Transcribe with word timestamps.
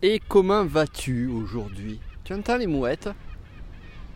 Et 0.00 0.20
comment 0.28 0.64
vas-tu 0.64 1.26
aujourd'hui? 1.26 1.98
Tu 2.22 2.32
entends 2.32 2.56
les 2.56 2.68
mouettes? 2.68 3.08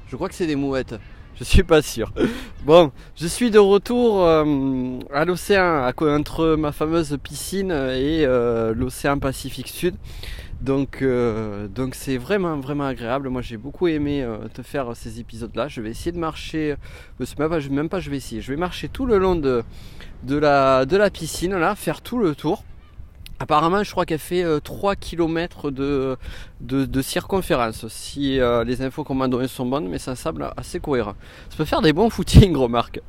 Je 0.06 0.14
crois 0.14 0.28
que 0.28 0.34
c'est 0.36 0.46
des 0.46 0.54
mouettes. 0.54 0.94
Je 1.34 1.42
suis 1.42 1.64
pas 1.64 1.82
sûr. 1.82 2.12
Bon, 2.64 2.92
je 3.16 3.26
suis 3.26 3.50
de 3.50 3.58
retour 3.58 4.24
euh, 4.24 5.00
à 5.12 5.24
l'océan, 5.24 5.90
entre 5.98 6.54
ma 6.54 6.70
fameuse 6.70 7.18
piscine 7.20 7.72
et 7.72 8.24
euh, 8.24 8.72
l'océan 8.72 9.18
Pacifique 9.18 9.66
Sud. 9.66 9.96
Donc, 10.60 11.02
euh, 11.02 11.66
donc 11.66 11.96
c'est 11.96 12.16
vraiment 12.16 12.56
vraiment 12.58 12.86
agréable. 12.86 13.28
Moi, 13.28 13.42
j'ai 13.42 13.56
beaucoup 13.56 13.88
aimé 13.88 14.24
te 14.54 14.62
faire 14.62 14.94
ces 14.94 15.18
épisodes-là. 15.18 15.66
Je 15.66 15.80
vais 15.80 15.90
essayer 15.90 16.12
de 16.12 16.20
marcher. 16.20 16.76
Même 17.18 17.48
pas, 17.48 17.58
même 17.58 17.88
pas, 17.88 17.98
je 17.98 18.08
vais 18.08 18.18
essayer. 18.18 18.40
Je 18.40 18.52
vais 18.52 18.56
marcher 18.56 18.88
tout 18.88 19.04
le 19.06 19.18
long 19.18 19.34
de, 19.34 19.64
de 20.22 20.36
la 20.36 20.86
de 20.86 20.96
la 20.96 21.10
piscine 21.10 21.56
là, 21.56 21.74
faire 21.74 22.02
tout 22.02 22.18
le 22.18 22.36
tour. 22.36 22.62
Apparemment, 23.42 23.82
je 23.82 23.90
crois 23.90 24.06
qu'elle 24.06 24.20
fait 24.20 24.44
3 24.62 24.92
euh, 24.92 24.94
km 24.94 25.72
de, 25.72 26.16
circonférence, 27.02 27.88
si 27.88 28.38
euh, 28.38 28.62
les 28.62 28.82
infos 28.82 29.02
qu'on 29.02 29.16
m'a 29.16 29.26
données 29.26 29.48
sont 29.48 29.66
bonnes, 29.66 29.88
mais 29.88 29.98
ça 29.98 30.14
semble 30.14 30.48
assez 30.56 30.78
cohérent. 30.78 31.14
Ça 31.50 31.56
peut 31.56 31.64
faire 31.64 31.82
des 31.82 31.92
bons 31.92 32.08
footings, 32.08 32.54
remarque. 32.56 33.00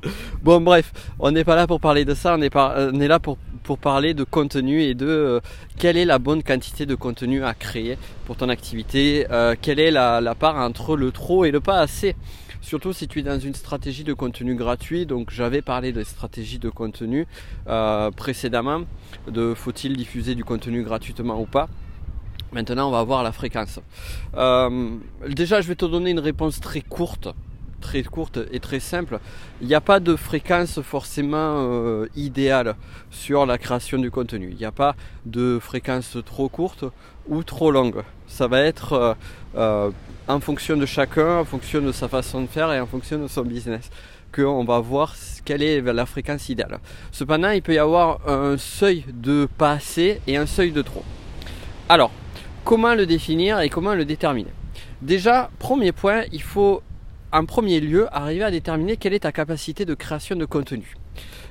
Bon, 0.41 0.59
bref, 0.59 0.91
on 1.20 1.30
n'est 1.30 1.43
pas 1.43 1.55
là 1.55 1.67
pour 1.67 1.80
parler 1.80 2.04
de 2.04 2.16
ça, 2.16 2.35
on 2.35 2.41
est, 2.41 3.07
là 3.07 3.20
pour, 3.20 3.38
parler 3.77 4.16
de 4.16 4.23
contenu 4.23 4.81
et 4.81 4.95
de 4.95 5.05
euh, 5.05 5.40
quelle 5.77 5.98
est 5.98 6.05
la 6.05 6.17
bonne 6.17 6.41
quantité 6.41 6.88
de 6.88 6.95
contenu 6.95 7.43
à 7.43 7.54
créer 7.54 7.99
pour 8.26 8.35
ton 8.35 8.49
activité, 8.49 9.27
quelle 9.62 9.79
est 9.79 9.91
la 9.91 10.35
part 10.35 10.55
entre 10.55 10.95
le 10.95 11.12
trop 11.12 11.45
et 11.45 11.52
le 11.52 11.59
pas 11.59 11.79
assez. 11.79 12.15
Surtout 12.63 12.94
si 12.94 13.09
tu 13.09 13.20
es 13.20 13.23
dans 13.23 13.40
une 13.40 13.53
stratégie 13.53 14.05
de 14.05 14.13
contenu 14.13 14.55
gratuit. 14.55 15.05
Donc 15.05 15.31
j'avais 15.31 15.62
parlé 15.62 15.91
de 15.91 16.02
stratégie 16.04 16.59
de 16.59 16.70
contenu 16.70 17.27
euh, 17.67 18.09
précédemment, 18.09 18.84
de 19.27 19.54
faut-il 19.54 19.98
diffuser 19.98 20.34
du 20.34 20.45
contenu 20.45 20.81
gratuitement 20.81 21.40
ou 21.41 21.45
pas. 21.45 21.68
Maintenant 22.54 22.88
on 22.88 22.91
va 22.91 23.04
voir 23.04 23.21
la 23.21 23.34
fréquence. 23.34 23.81
Euh, 24.35 24.95
déjà 25.27 25.59
je 25.59 25.68
vais 25.68 25.76
te 25.76 25.84
donner 25.84 26.12
une 26.12 26.21
réponse 26.21 26.62
très 26.62 26.79
courte 26.79 27.27
très 27.84 28.01
courte 28.01 28.39
et 28.51 28.59
très 28.59 28.79
simple. 28.79 29.20
Il 29.62 29.67
n'y 29.67 29.76
a 29.76 29.81
pas 29.81 29.99
de 29.99 30.15
fréquence 30.15 30.81
forcément 30.81 31.55
euh, 31.57 32.07
idéale 32.15 32.75
sur 33.12 33.45
la 33.45 33.57
création 33.59 33.99
du 33.99 34.09
contenu. 34.09 34.48
Il 34.51 34.57
n'y 34.57 34.65
a 34.65 34.71
pas 34.71 34.95
de 35.25 35.59
fréquence 35.62 36.17
trop 36.25 36.49
courte 36.49 36.85
ou 37.27 37.43
trop 37.43 37.70
longue. 37.70 38.01
Ça 38.25 38.48
va 38.48 38.62
être 38.62 38.93
euh, 38.93 39.13
euh, 39.55 39.91
en 40.27 40.40
fonction 40.40 40.77
de 40.77 40.85
chacun, 40.85 41.40
en 41.40 41.45
fonction 41.45 41.81
de 41.81 41.91
sa 41.91 42.07
façon 42.07 42.41
de 42.41 42.48
faire 42.48 42.71
et 42.71 42.79
en 42.79 42.87
fonction 42.87 43.20
de 43.20 43.27
son 43.27 43.43
business 43.43 43.90
qu'on 44.34 44.63
va 44.63 44.79
voir 44.79 45.13
quelle 45.45 45.62
est 45.62 45.81
la 45.81 46.05
fréquence 46.07 46.49
idéale. 46.49 46.79
Cependant, 47.12 47.51
il 47.51 47.62
peut 47.62 47.75
y 47.75 47.77
avoir 47.77 48.27
un 48.27 48.57
seuil 48.57 49.05
de 49.13 49.47
pas 49.59 49.73
assez 49.73 50.21
et 50.25 50.37
un 50.37 50.47
seuil 50.47 50.71
de 50.71 50.81
trop. 50.81 51.03
Alors, 51.87 52.12
comment 52.63 52.95
le 52.95 53.05
définir 53.05 53.59
et 53.59 53.70
comment 53.70 53.93
le 53.93 54.05
déterminer? 54.05 54.53
Déjà, 55.03 55.51
premier 55.59 55.91
point, 55.91 56.23
il 56.31 56.41
faut 56.41 56.81
en 57.34 57.45
premier 57.45 57.79
lieu, 57.79 58.07
arriver 58.15 58.43
à 58.43 58.51
déterminer 58.51 58.95
quelle 58.95 59.13
est 59.13 59.21
ta 59.21 59.31
capacité 59.31 59.85
de 59.85 59.95
création 59.95 60.35
de 60.35 60.45
contenu. 60.45 60.95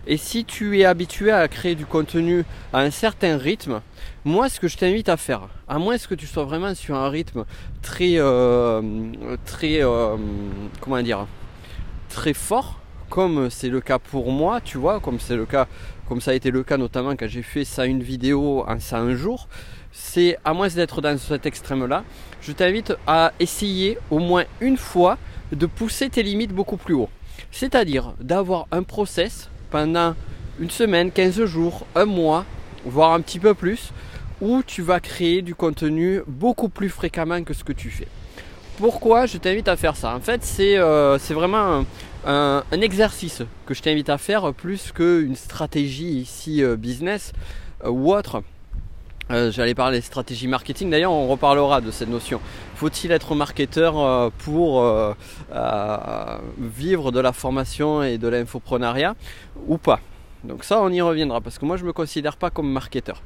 Et 0.07 0.17
si 0.17 0.45
tu 0.45 0.79
es 0.79 0.85
habitué 0.85 1.31
à 1.33 1.47
créer 1.49 1.75
du 1.75 1.87
contenu 1.87 2.45
à 2.73 2.81
un 2.81 2.91
certain 2.91 3.37
rythme, 3.37 3.81
moi 4.25 4.49
ce 4.49 4.61
que 4.61 4.69
je 4.69 4.77
t'invite 4.77 5.09
à 5.09 5.17
faire, 5.17 5.49
à 5.69 5.79
moins 5.79 5.99
que 5.99 6.15
tu 6.15 6.27
sois 6.27 6.45
vraiment 6.45 6.75
sur 6.75 6.95
un 6.95 7.09
rythme 7.09 7.45
très, 7.83 8.15
euh, 8.17 8.81
très, 9.45 9.83
euh, 9.83 10.17
comment 10.81 11.03
dire, 11.03 11.27
très 12.09 12.33
fort, 12.33 12.82
comme 13.13 13.51
c'est 13.51 13.69
le 13.69 13.83
cas 13.83 13.99
pour 13.99 14.33
moi, 14.33 14.63
tu 14.63 14.79
vois, 14.79 14.99
comme 14.99 15.21
c'est 15.21 15.37
le 15.37 15.45
cas, 15.45 15.69
comme 16.09 16.23
ça 16.23 16.31
a 16.31 16.35
été 16.35 16.51
le 16.51 16.63
cas 16.63 16.79
notamment 16.79 17.11
quand 17.11 17.29
j'ai 17.29 17.43
fait 17.43 17.67
ça 17.67 17.85
une 17.85 18.03
vidéo 18.03 18.65
en 18.67 18.81
ça 18.81 19.01
un 19.01 19.15
jour, 19.15 19.49
c'est 19.93 20.39
à 20.47 20.55
moins 20.55 20.69
d'être 20.69 21.03
dans 21.03 21.19
cet 21.19 21.45
extrême-là, 21.45 22.05
je 22.41 22.53
t'invite 22.53 22.95
à 23.07 23.35
essayer 23.39 23.99
au 24.11 24.19
moins 24.19 24.45
une 24.63 24.79
fois 24.79 25.19
de 25.53 25.67
pousser 25.67 26.09
tes 26.09 26.23
limites 26.23 26.55
beaucoup 26.55 26.79
plus 26.79 26.95
haut. 26.95 27.11
C'est-à-dire 27.51 28.15
d'avoir 28.19 28.67
un 28.73 28.83
process 28.83 29.51
pendant 29.71 30.15
une 30.59 30.71
semaine, 30.71 31.11
15 31.13 31.45
jours, 31.45 31.85
un 31.95 32.07
mois, 32.07 32.47
voire 32.87 33.13
un 33.13 33.21
petit 33.21 33.39
peu 33.39 33.53
plus, 33.53 33.93
où 34.41 34.63
tu 34.67 34.81
vas 34.81 35.01
créer 35.01 35.43
du 35.43 35.55
contenu 35.55 36.23
beaucoup 36.27 36.71
plus 36.71 36.89
fréquemment 36.89 37.45
que 37.45 37.53
ce 37.53 37.63
que 37.63 37.75
tu 37.75 37.91
fais. 37.91 38.09
Pourquoi 38.79 39.27
je 39.27 39.37
t'invite 39.37 39.69
à 39.69 39.77
faire 39.77 39.97
ça? 39.97 40.17
En 40.17 40.21
fait, 40.21 40.43
c'est 40.43 40.79
euh, 40.79 41.19
vraiment 41.29 41.85
un, 42.27 42.63
exercice 42.81 43.43
que 43.67 43.75
je 43.75 43.83
t'invite 43.83 44.09
à 44.09 44.19
faire 44.19 44.53
plus 44.53 44.93
qu'une 44.93 45.37
stratégie 45.37 46.19
ici 46.21 46.63
euh, 46.63 46.77
business 46.77 47.33
euh, 47.85 47.91
ou 47.91 48.13
autre. 48.13 48.43
Euh, 49.31 49.51
j'allais 49.51 49.75
parler 49.75 50.01
stratégie 50.01 50.49
marketing. 50.49 50.91
D'ailleurs, 50.91 51.13
on 51.13 51.29
reparlera 51.29 51.81
de 51.81 51.91
cette 51.91 52.09
notion. 52.09 52.41
Faut-il 52.75 53.13
être 53.13 53.35
marketeur 53.35 54.33
pour 54.39 54.85
vivre 56.59 57.13
de 57.13 57.21
la 57.21 57.33
formation 57.33 58.03
et 58.03 58.19
de 58.19 58.29
l'infoprenariat 58.29 59.15
ou 59.69 59.79
pas? 59.79 60.01
Donc 60.43 60.65
ça, 60.65 60.81
on 60.83 60.91
y 60.91 61.01
reviendra 61.01 61.41
parce 61.41 61.59
que 61.59 61.65
moi, 61.65 61.77
je 61.77 61.85
me 61.85 61.93
considère 61.93 62.37
pas 62.37 62.51
comme 62.51 62.71
marketeur. 62.71 63.23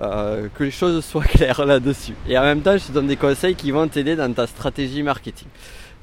que 0.00 0.64
les 0.64 0.72
choses 0.72 1.04
soient 1.04 1.24
claires 1.36 1.64
là-dessus. 1.64 2.14
Et 2.28 2.36
en 2.36 2.42
même 2.42 2.60
temps, 2.60 2.76
je 2.76 2.86
te 2.86 2.92
donne 2.92 3.06
des 3.06 3.16
conseils 3.16 3.54
qui 3.54 3.70
vont 3.70 3.86
t'aider 3.86 4.16
dans 4.16 4.32
ta 4.32 4.48
stratégie 4.48 5.04
marketing. 5.04 5.48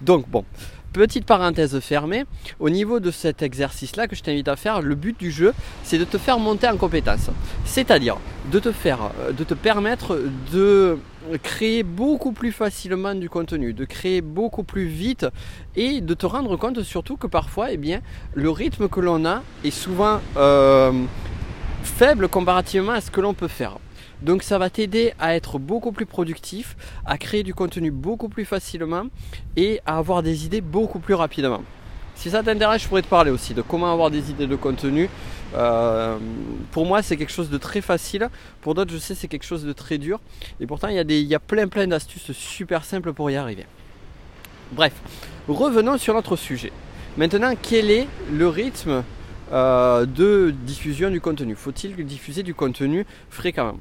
Donc 0.01 0.27
bon, 0.29 0.43
Petite 0.93 1.25
parenthèse 1.25 1.79
fermée, 1.79 2.25
au 2.59 2.69
niveau 2.69 2.99
de 2.99 3.09
cet 3.09 3.41
exercice-là 3.41 4.07
que 4.07 4.15
je 4.15 4.21
t'invite 4.21 4.47
à 4.47 4.55
faire, 4.55 4.79
le 4.79 4.93
but 4.93 5.19
du 5.19 5.31
jeu, 5.31 5.51
c'est 5.83 5.97
de 5.97 6.03
te 6.03 6.19
faire 6.19 6.37
monter 6.37 6.67
en 6.67 6.77
compétence. 6.77 7.31
C'est-à-dire 7.65 8.17
de 8.51 8.59
te 8.59 8.71
faire, 8.71 9.09
euh, 9.21 9.31
de 9.31 9.43
te 9.43 9.55
permettre 9.55 10.19
de 10.53 10.99
créer 11.41 11.81
beaucoup 11.81 12.31
plus 12.31 12.51
facilement 12.51 13.15
du 13.15 13.27
contenu, 13.27 13.73
de 13.73 13.85
créer 13.85 14.21
beaucoup 14.21 14.61
plus 14.61 14.85
vite 14.85 15.25
et 15.75 15.99
de 15.99 16.13
te 16.13 16.27
rendre 16.27 16.57
compte 16.57 16.83
surtout 16.83 17.17
que 17.17 17.25
parfois, 17.25 17.71
eh 17.71 17.77
bien, 17.77 18.01
le 18.35 18.51
rythme 18.51 18.87
que 18.87 18.99
l'on 18.99 19.25
a 19.25 19.41
est 19.63 19.71
souvent 19.71 20.19
euh, 20.37 20.91
faible 21.81 22.27
comparativement 22.27 22.91
à 22.91 23.01
ce 23.01 23.09
que 23.09 23.19
l'on 23.19 23.33
peut 23.33 23.47
faire. 23.47 23.77
Donc 24.23 24.41
ça 24.41 24.57
va 24.57 24.69
t'aider 24.69 25.13
à 25.19 25.35
être 25.35 25.59
beaucoup 25.59 25.91
plus 25.91 26.06
productif, 26.06 26.78
à 27.06 27.17
créer 27.17 27.44
du 27.44 27.53
contenu 27.53 27.91
beaucoup 27.91 28.29
plus 28.29 28.45
facilement 28.45 29.03
et 29.57 29.81
à 29.85 29.97
avoir 29.97 30.23
des 30.23 30.45
idées 30.45 30.61
beaucoup 30.61 31.00
plus 31.00 31.13
rapidement. 31.13 31.61
Si 32.16 32.29
ça 32.29 32.41
t'intéresse, 32.41 32.84
je 32.84 32.88
pourrais 32.88 33.01
te 33.01 33.07
parler 33.07 33.31
aussi 33.31 33.53
de 33.53 33.61
comment 33.61 33.91
avoir 33.91 34.09
des 34.09 34.31
idées 34.31 34.47
de 34.47 34.56
contenu. 34.56 35.09
Euh, 35.56 36.17
pour 36.72 36.85
moi, 36.85 37.01
c'est 37.01 37.17
quelque 37.17 37.34
chose 37.34 37.50
de 37.50 37.57
très 37.57 37.81
facile. 37.81 38.29
Pour 38.61 38.75
d'autres, 38.75 38.94
je 38.94 38.97
sais, 38.97 39.13
c'est 39.13 39.28
quelque 39.28 39.45
chose 39.45 39.66
de 39.66 39.73
très 39.73 39.97
dur. 39.97 40.22
Et 40.61 40.67
pourtant, 40.67 40.88
il 40.88 40.95
y 40.95 41.00
a, 41.00 41.03
des, 41.03 41.19
il 41.19 41.28
y 41.28 41.35
a 41.35 41.40
plein 41.40 41.67
plein 41.67 41.88
d'astuces 41.88 42.31
super 42.31 42.85
simples 42.85 43.11
pour 43.11 43.29
y 43.29 43.35
arriver. 43.35 43.66
Bref, 44.72 44.94
revenons 45.50 45.97
sur 45.97 46.13
notre 46.13 46.38
sujet. 46.38 46.72
Maintenant, 47.17 47.55
quel 47.61 47.91
est 47.91 48.07
le 48.31 48.47
rythme 48.47 49.03
euh, 49.53 50.08
de 50.08 50.52
diffusion 50.66 51.12
du 51.12 51.22
contenu 51.22 51.56
Faut-il 51.56 51.96
diffuser 52.06 52.41
du 52.41 52.56
contenu 52.56 53.06
fréquemment? 53.30 53.78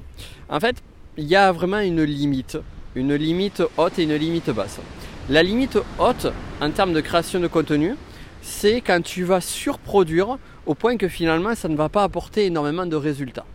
En 0.51 0.61
fait, 0.61 0.77
il 1.17 1.25
y 1.25 1.35
a 1.35 1.51
vraiment 1.51 1.81
une 1.81 2.03
limite, 2.03 2.59
une 2.95 3.15
limite 3.15 3.63
haute 3.79 3.99
et 3.99 4.03
une 4.03 4.15
limite 4.15 4.51
basse. 4.51 4.81
La 5.31 5.43
limite 5.43 5.79
haute 5.99 6.27
en 6.61 6.71
termes 6.71 6.93
de 6.93 7.01
création 7.01 7.41
de 7.41 7.47
contenu, 7.47 7.95
c'est 8.43 8.83
quand 8.83 9.03
tu 9.03 9.25
vas 9.25 9.41
surproduire 9.41 10.37
au 10.67 10.75
point 10.75 10.97
que 10.97 11.09
finalement 11.09 11.55
ça 11.55 11.69
ne 11.69 11.77
va 11.77 11.89
pas 11.89 12.03
apporter 12.03 12.47
énormément 12.47 12.87
de 12.87 12.97
résultats. 12.97 13.47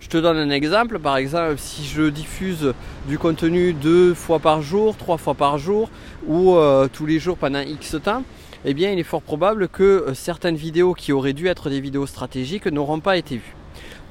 Je 0.00 0.08
te 0.08 0.18
donne 0.18 0.36
un 0.36 0.50
exemple, 0.50 0.98
par 0.98 1.16
exemple 1.16 1.54
si 1.56 1.86
je 1.86 2.02
diffuse 2.02 2.74
du 3.08 3.18
contenu 3.18 3.72
deux 3.72 4.12
fois 4.12 4.38
par 4.38 4.60
jour, 4.60 4.96
trois 4.98 5.16
fois 5.16 5.34
par 5.34 5.56
jour 5.56 5.88
ou 6.26 6.56
euh, 6.56 6.88
tous 6.92 7.06
les 7.06 7.18
jours 7.18 7.38
pendant 7.38 7.60
X 7.60 7.96
temps, 8.02 8.22
eh 8.64 8.74
bien 8.74 8.90
il 8.90 8.98
est 8.98 9.04
fort 9.04 9.22
probable 9.22 9.68
que 9.68 9.82
euh, 9.82 10.14
certaines 10.14 10.56
vidéos 10.56 10.94
qui 10.94 11.12
auraient 11.12 11.32
dû 11.32 11.46
être 11.48 11.70
des 11.70 11.80
vidéos 11.80 12.06
stratégiques 12.06 12.66
n'auront 12.66 13.00
pas 13.00 13.16
été 13.16 13.36
vues. 13.36 13.54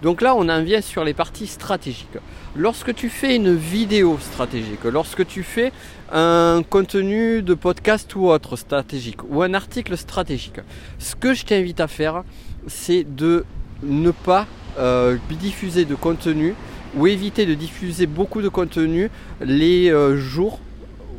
Donc 0.03 0.21
là, 0.21 0.35
on 0.35 0.49
en 0.49 0.61
vient 0.61 0.81
sur 0.81 1.05
les 1.05 1.13
parties 1.13 1.47
stratégiques. 1.47 2.17
Lorsque 2.57 2.93
tu 2.93 3.07
fais 3.07 3.37
une 3.37 3.55
vidéo 3.55 4.17
stratégique, 4.19 4.83
lorsque 4.83 5.25
tu 5.25 5.43
fais 5.43 5.71
un 6.11 6.61
contenu 6.69 7.41
de 7.41 7.53
podcast 7.53 8.13
ou 8.15 8.27
autre 8.27 8.57
stratégique, 8.57 9.23
ou 9.29 9.41
un 9.43 9.53
article 9.53 9.95
stratégique, 9.97 10.59
ce 10.99 11.15
que 11.15 11.33
je 11.33 11.45
t'invite 11.45 11.79
à 11.79 11.87
faire, 11.87 12.23
c'est 12.67 13.05
de 13.15 13.45
ne 13.81 14.11
pas 14.11 14.45
euh, 14.77 15.17
diffuser 15.29 15.85
de 15.85 15.95
contenu 15.95 16.53
ou 16.97 17.07
éviter 17.07 17.45
de 17.45 17.53
diffuser 17.53 18.05
beaucoup 18.05 18.41
de 18.41 18.49
contenu 18.49 19.09
les 19.39 19.89
euh, 19.89 20.17
jours, 20.17 20.59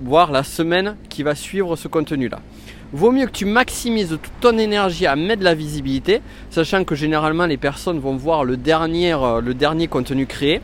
voire 0.03 0.31
la 0.31 0.43
semaine 0.43 0.97
qui 1.09 1.23
va 1.23 1.35
suivre 1.35 1.75
ce 1.77 1.89
contenu-là 1.89 2.41
vaut 2.95 3.11
mieux 3.11 3.27
que 3.27 3.33
tu 3.33 3.45
maximises 3.45 4.11
toute 4.11 4.41
ton 4.41 4.57
énergie 4.57 5.07
à 5.07 5.17
mettre 5.17 5.41
de 5.41 5.45
la 5.45 5.55
visibilité, 5.55 6.21
sachant 6.51 6.85
que 6.85 6.95
généralement 6.95 7.47
les 7.47 7.57
personnes 7.57 7.99
vont 7.99 8.15
voir 8.15 8.45
le 8.45 8.57
dernier, 8.57 9.15
euh, 9.15 9.41
le 9.41 9.53
dernier 9.53 9.89
contenu 9.89 10.27
créé. 10.27 10.61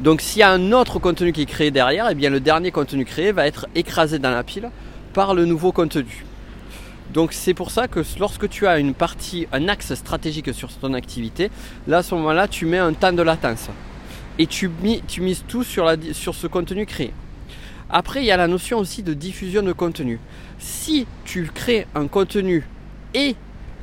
Donc 0.00 0.20
s'il 0.20 0.40
y 0.40 0.42
a 0.42 0.50
un 0.50 0.72
autre 0.72 0.98
contenu 0.98 1.32
qui 1.32 1.42
est 1.42 1.46
créé 1.46 1.70
derrière, 1.70 2.08
eh 2.10 2.16
bien 2.16 2.30
le 2.30 2.40
dernier 2.40 2.72
contenu 2.72 3.04
créé 3.04 3.30
va 3.30 3.46
être 3.46 3.68
écrasé 3.76 4.18
dans 4.18 4.32
la 4.32 4.42
pile 4.42 4.70
par 5.12 5.34
le 5.34 5.44
nouveau 5.44 5.70
contenu. 5.70 6.24
Donc 7.12 7.32
c'est 7.32 7.54
pour 7.54 7.70
ça 7.70 7.86
que 7.86 8.00
lorsque 8.18 8.48
tu 8.48 8.66
as 8.66 8.80
une 8.80 8.92
partie, 8.92 9.46
un 9.52 9.68
axe 9.68 9.94
stratégique 9.94 10.52
sur 10.52 10.68
ton 10.72 10.94
activité, 10.94 11.52
là 11.86 11.98
à 11.98 12.02
ce 12.02 12.16
moment-là 12.16 12.48
tu 12.48 12.66
mets 12.66 12.78
un 12.78 12.92
temps 12.92 13.12
de 13.12 13.22
latence. 13.22 13.68
et 14.40 14.48
tu, 14.48 14.68
mises 15.20 15.44
tout 15.46 15.62
sur, 15.62 15.88
sur 16.12 16.34
ce 16.34 16.48
contenu 16.48 16.86
créé. 16.86 17.12
Après, 17.90 18.22
il 18.22 18.26
y 18.26 18.30
a 18.30 18.36
la 18.36 18.48
notion 18.48 18.78
aussi 18.78 19.02
de 19.02 19.14
diffusion 19.14 19.62
de 19.62 19.72
contenu. 19.72 20.18
Si 20.58 21.06
tu 21.24 21.50
crées 21.52 21.86
un 21.94 22.06
contenu 22.06 22.66
et 23.14 23.36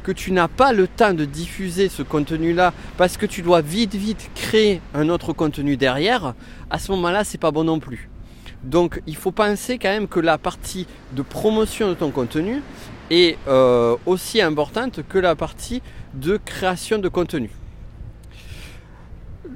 que 0.03 0.11
tu 0.11 0.31
n'as 0.31 0.47
pas 0.47 0.73
le 0.73 0.87
temps 0.87 1.13
de 1.13 1.25
diffuser 1.25 1.89
ce 1.89 2.01
contenu-là 2.01 2.73
parce 2.97 3.17
que 3.17 3.25
tu 3.25 3.41
dois 3.41 3.61
vite 3.61 3.95
vite 3.95 4.31
créer 4.33 4.81
un 4.93 5.09
autre 5.09 5.33
contenu 5.33 5.77
derrière, 5.77 6.33
à 6.69 6.79
ce 6.79 6.91
moment-là, 6.91 7.23
c'est 7.23 7.37
pas 7.37 7.51
bon 7.51 7.63
non 7.63 7.79
plus. 7.79 8.09
Donc, 8.63 9.01
il 9.07 9.15
faut 9.15 9.31
penser 9.31 9.77
quand 9.77 9.89
même 9.89 10.07
que 10.07 10.19
la 10.19 10.37
partie 10.37 10.87
de 11.13 11.21
promotion 11.21 11.89
de 11.89 11.93
ton 11.93 12.11
contenu 12.11 12.61
est 13.09 13.37
euh, 13.47 13.95
aussi 14.05 14.41
importante 14.41 15.01
que 15.07 15.17
la 15.17 15.35
partie 15.35 15.81
de 16.13 16.37
création 16.37 16.97
de 16.97 17.09
contenu. 17.09 17.49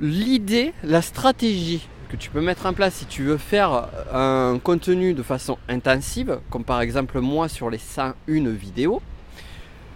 L'idée, 0.02 0.74
la 0.84 1.02
stratégie 1.02 1.88
tu 2.16 2.30
peux 2.30 2.42
mettre 2.42 2.66
en 2.66 2.74
place 2.74 2.96
si 2.96 3.06
tu 3.06 3.24
veux 3.24 3.38
faire 3.38 3.88
un 4.14 4.60
contenu 4.64 5.14
de 5.14 5.24
façon 5.24 5.58
intensive, 5.68 6.40
comme 6.50 6.64
par 6.64 6.82
exemple 6.82 7.20
moi 7.20 7.48
sur 7.48 7.70
les 7.70 7.78
101 7.78 8.50
vidéos, 8.50 9.02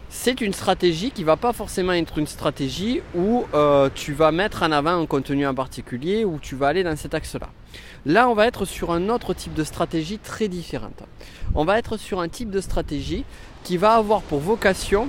c'est 0.09 0.41
une 0.41 0.53
stratégie 0.53 1.11
qui 1.11 1.23
va 1.23 1.37
pas 1.37 1.53
forcément 1.53 1.93
être 1.93 2.17
une 2.17 2.25
stratégie 2.25 3.01
où 3.15 3.45
euh, 3.53 3.89
tu 3.93 4.13
vas 4.13 4.31
mettre 4.31 4.63
en 4.63 4.71
avant 4.71 4.99
un 4.99 5.05
contenu 5.05 5.45
en 5.45 5.53
particulier, 5.53 6.25
où 6.25 6.39
tu 6.41 6.55
vas 6.55 6.67
aller 6.67 6.83
dans 6.83 6.95
cet 6.95 7.13
axe-là. 7.13 7.49
Là, 8.05 8.27
on 8.27 8.33
va 8.33 8.47
être 8.47 8.65
sur 8.65 8.91
un 8.91 9.09
autre 9.09 9.35
type 9.35 9.53
de 9.53 9.63
stratégie 9.63 10.17
très 10.17 10.47
différente. 10.47 11.03
On 11.53 11.63
va 11.63 11.77
être 11.77 11.97
sur 11.97 12.21
un 12.21 12.27
type 12.27 12.49
de 12.49 12.59
stratégie 12.59 13.23
qui 13.63 13.77
va 13.77 13.93
avoir 13.93 14.21
pour 14.23 14.39
vocation 14.39 15.07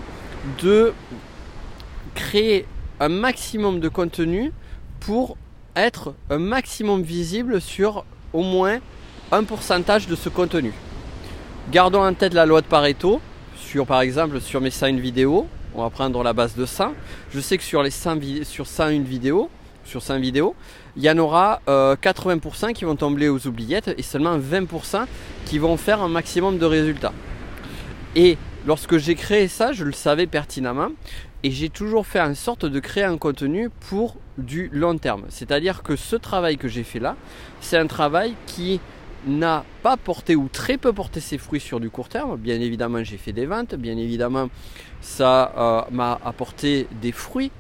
de 0.63 0.93
créer 2.15 2.67
un 2.99 3.09
maximum 3.09 3.81
de 3.81 3.89
contenu 3.89 4.53
pour 5.01 5.39
être 5.77 6.15
un 6.29 6.39
maximum 6.39 7.03
visible 7.03 7.61
sur 7.61 8.05
au 8.33 8.43
moins 8.43 8.79
un 9.33 9.45
pourcentage 9.45 10.07
de 10.07 10.17
ce 10.17 10.29
contenu. 10.29 10.73
Gardons 11.71 12.03
en 12.03 12.15
tête 12.15 12.35
la 12.35 12.47
loi 12.47 12.61
de 12.61 12.67
Pareto. 12.67 13.21
Sur, 13.57 13.87
par 13.87 14.01
exemple, 14.01 14.41
sur 14.41 14.61
mes 14.61 14.71
101 14.71 14.97
vidéos, 14.97 15.47
on 15.75 15.83
va 15.83 15.91
prendre 15.91 16.23
la 16.23 16.33
base 16.33 16.57
de 16.57 16.67
100. 16.67 16.93
Je 17.33 17.41
sais 17.41 17.57
que 17.57 17.63
sur 17.63 17.83
les 17.83 17.91
100, 17.91 18.19
sur 18.43 18.67
101 18.67 19.03
vidéos, 19.03 19.49
sur 19.85 20.03
100 20.03 20.19
vidéos, 20.19 20.57
il 20.97 21.05
y 21.05 21.11
en 21.11 21.19
aura 21.19 21.61
80% 21.67 22.71
euh, 22.71 22.73
qui 22.73 22.85
vont 22.85 22.97
tomber 22.97 23.29
aux 23.29 23.47
oubliettes 23.47 23.95
et 23.97 24.03
seulement 24.03 24.39
20% 24.39 25.07
qui 25.47 25.59
vont 25.59 25.77
faire 25.77 26.03
un 26.03 26.09
maximum 26.09 26.59
de 26.59 26.67
résultats. 26.67 27.13
Et 28.17 28.37
lorsque 28.67 28.97
j'ai 28.99 29.15
créé 29.15 29.49
ça, 29.49 29.73
je 29.73 29.85
le 29.85 29.93
savais 29.93 30.27
pertinemment 30.27 30.91
et 31.43 31.51
j'ai 31.51 31.69
toujours 31.69 32.07
fait 32.07 32.21
en 32.21 32.35
sorte 32.35 32.67
de 32.67 32.81
créer 32.81 33.05
un 33.05 33.19
contenu 33.19 33.71
pour 33.89 34.17
du 34.39 34.69
long 34.73 34.99
terme. 34.99 35.25
C'est-à-dire 35.29 35.83
que 35.83 35.97
ce 35.97 36.17
travail 36.17 36.57
que 36.57 36.69
j'ai 36.69 36.85
fait 36.85 37.01
là, 37.01 37.17
c'est 37.61 37.79
un 37.79 37.87
travail 37.87 38.35
qui 38.47 38.81
n'a 39.27 39.65
pas 39.83 39.97
porté 39.97 40.37
ou 40.37 40.49
très 40.49 40.79
peu 40.79 40.93
porté 40.93 41.21
ses 41.21 41.39
fruits 41.39 41.61
sur 41.61 41.81
du 41.81 41.91
court 41.91 42.09
terme. 42.09 42.37
Bien 42.37 42.61
évidemment, 42.61 43.05
j'ai 43.05 43.19
fait 43.19 43.33
des 43.33 43.47
ventes, 43.47 43.75
bien 43.75 43.97
évidemment, 43.97 44.49
ça 45.01 45.53
euh, 45.57 45.83
m'a 45.91 46.19
apporté 46.25 46.87
des 47.03 47.13
fruits 47.13 47.53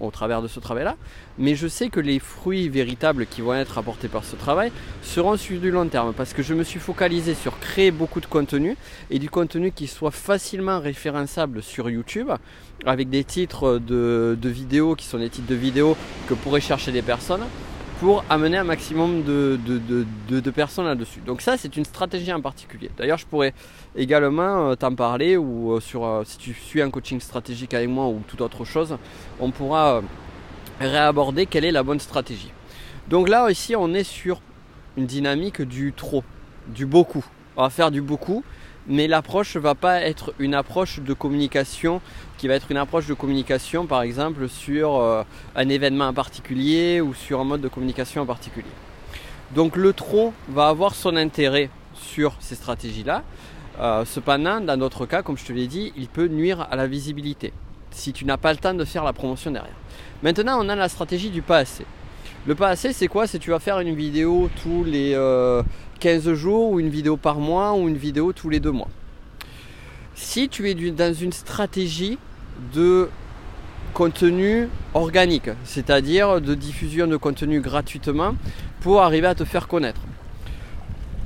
au 0.00 0.10
travers 0.10 0.42
de 0.42 0.48
ce 0.48 0.60
travail-là, 0.60 0.96
mais 1.38 1.54
je 1.54 1.68
sais 1.68 1.88
que 1.88 2.00
les 2.00 2.18
fruits 2.18 2.68
véritables 2.68 3.26
qui 3.26 3.40
vont 3.40 3.54
être 3.54 3.78
apportés 3.78 4.08
par 4.08 4.24
ce 4.24 4.36
travail 4.36 4.72
seront 5.02 5.36
sur 5.36 5.60
du 5.60 5.70
long 5.70 5.86
terme 5.88 6.12
parce 6.12 6.32
que 6.32 6.42
je 6.42 6.54
me 6.54 6.64
suis 6.64 6.80
focalisé 6.80 7.34
sur 7.34 7.58
créer 7.58 7.90
beaucoup 7.90 8.20
de 8.20 8.26
contenu 8.26 8.76
et 9.10 9.18
du 9.18 9.30
contenu 9.30 9.72
qui 9.72 9.86
soit 9.86 10.10
facilement 10.10 10.80
référençable 10.80 11.62
sur 11.62 11.88
YouTube 11.90 12.30
avec 12.84 13.10
des 13.10 13.24
titres 13.24 13.78
de, 13.78 14.36
vidéos 14.42 14.94
qui 14.94 15.06
sont 15.06 15.18
des 15.18 15.30
titres 15.30 15.48
de 15.48 15.54
vidéos 15.54 15.96
que 16.28 16.34
pourraient 16.34 16.60
chercher 16.60 16.92
des 16.92 17.02
personnes 17.02 17.44
pour 18.00 18.24
amener 18.28 18.58
un 18.58 18.64
maximum 18.64 19.22
de, 19.22 20.50
personnes 20.50 20.86
là-dessus. 20.86 21.20
Donc 21.20 21.40
ça, 21.40 21.56
c'est 21.56 21.76
une 21.76 21.84
stratégie 21.84 22.32
en 22.32 22.40
particulier. 22.40 22.90
D'ailleurs, 22.96 23.18
je 23.18 23.26
pourrais 23.26 23.54
également 23.94 24.70
euh, 24.70 24.74
t'en 24.74 24.94
parler 24.94 25.36
ou 25.36 25.72
euh, 25.72 25.80
sur 25.80 26.04
euh, 26.04 26.22
si 26.24 26.36
tu 26.38 26.52
suis 26.52 26.82
un 26.82 26.90
coaching 26.90 27.20
stratégique 27.20 27.74
avec 27.74 27.88
moi 27.88 28.06
ou 28.06 28.22
toute 28.26 28.40
autre 28.40 28.64
chose, 28.64 28.96
on 29.40 29.50
pourra 29.50 30.02
réaborder 30.80 31.46
quelle 31.46 31.64
est 31.64 31.72
la 31.72 31.82
bonne 31.82 32.00
stratégie. 32.00 32.52
Donc 33.08 33.28
là 33.28 33.50
ici 33.50 33.74
on 33.76 33.94
est 33.94 34.04
sur 34.04 34.40
une 34.96 35.06
dynamique 35.06 35.62
du 35.62 35.92
trop, 35.94 36.22
du 36.66 36.86
beaucoup. 36.86 37.24
On 37.56 37.62
va 37.62 37.70
faire 37.70 37.90
du 37.90 38.02
beaucoup, 38.02 38.44
mais 38.88 39.08
l'approche 39.08 39.56
va 39.56 39.74
pas 39.74 40.00
être 40.00 40.34
une 40.38 40.54
approche 40.54 41.00
de 41.00 41.12
communication 41.12 42.00
qui 42.38 42.48
va 42.48 42.54
être 42.54 42.70
une 42.70 42.76
approche 42.76 43.06
de 43.06 43.14
communication 43.14 43.86
par 43.86 44.02
exemple 44.02 44.48
sur 44.48 45.24
un 45.54 45.68
événement 45.68 46.08
en 46.08 46.14
particulier 46.14 47.00
ou 47.00 47.14
sur 47.14 47.40
un 47.40 47.44
mode 47.44 47.60
de 47.60 47.68
communication 47.68 48.22
en 48.22 48.26
particulier. 48.26 48.66
Donc 49.54 49.76
le 49.76 49.92
trop 49.92 50.32
va 50.48 50.68
avoir 50.68 50.94
son 50.94 51.16
intérêt 51.16 51.70
sur 51.94 52.34
ces 52.40 52.54
stratégies-là, 52.54 53.22
euh, 53.78 54.04
cependant, 54.04 54.60
dans 54.60 54.76
notre 54.76 55.06
cas, 55.06 55.22
comme 55.22 55.36
je 55.36 55.44
te 55.44 55.52
l'ai 55.52 55.66
dit, 55.66 55.92
il 55.96 56.08
peut 56.08 56.28
nuire 56.28 56.66
à 56.70 56.76
la 56.76 56.86
visibilité 56.86 57.52
si 57.90 58.12
tu 58.12 58.24
n'as 58.24 58.36
pas 58.36 58.52
le 58.52 58.58
temps 58.58 58.74
de 58.74 58.84
faire 58.84 59.04
la 59.04 59.12
promotion 59.12 59.50
derrière. 59.50 59.74
Maintenant, 60.22 60.58
on 60.60 60.68
a 60.68 60.74
la 60.74 60.88
stratégie 60.88 61.30
du 61.30 61.42
pas 61.42 61.58
assez. 61.58 61.86
Le 62.46 62.54
pas 62.54 62.68
assez, 62.68 62.92
c'est 62.92 63.08
quoi? 63.08 63.26
C'est 63.26 63.40
tu 63.40 63.50
vas 63.50 63.58
faire 63.58 63.80
une 63.80 63.96
vidéo 63.96 64.48
tous 64.62 64.84
les 64.84 65.10
15 65.98 66.28
euh, 66.28 66.34
jours 66.36 66.70
ou 66.70 66.78
une 66.78 66.88
vidéo 66.88 67.16
par 67.16 67.40
mois 67.40 67.74
ou 67.74 67.88
une 67.88 67.96
vidéo 67.96 68.32
tous 68.32 68.48
les 68.48 68.60
deux 68.60 68.70
mois? 68.70 68.86
Si 70.14 70.48
tu 70.48 70.70
es 70.70 70.74
dans 70.92 71.12
une 71.12 71.32
stratégie 71.32 72.18
de 72.72 73.08
contenu 73.94 74.68
organique, 74.94 75.50
c'est-à-dire 75.64 76.40
de 76.40 76.54
diffusion 76.54 77.08
de 77.08 77.16
contenu 77.16 77.60
gratuitement 77.60 78.36
pour 78.80 79.02
arriver 79.02 79.26
à 79.26 79.34
te 79.34 79.44
faire 79.44 79.66
connaître. 79.66 80.00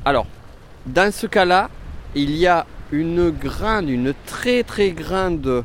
Alors, 0.06 0.26
dans 0.86 1.12
ce 1.12 1.26
cas-là, 1.26 1.68
il 2.14 2.34
y 2.34 2.46
a 2.46 2.64
une 2.92 3.28
grande, 3.28 3.90
une 3.90 4.14
très 4.24 4.62
très 4.62 4.92
grande 4.92 5.64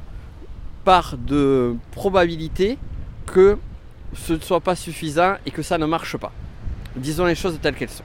part 0.84 1.16
de 1.18 1.76
probabilité 1.92 2.78
que 3.26 3.58
ce 4.14 4.34
ne 4.34 4.40
soit 4.40 4.62
pas 4.62 4.76
suffisant 4.76 5.36
et 5.46 5.52
que 5.52 5.62
ça 5.62 5.78
ne 5.78 5.86
marche 5.86 6.18
pas. 6.18 6.32
Disons 6.96 7.26
les 7.26 7.36
choses 7.36 7.60
telles 7.62 7.76
qu'elles 7.76 7.90
sont. 7.90 8.04